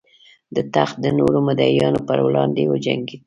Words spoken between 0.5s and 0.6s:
د